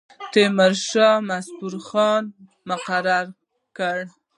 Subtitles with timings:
[0.31, 2.23] تیمورشاه مظفر خان
[2.69, 3.25] مقرر
[3.77, 3.97] کړ.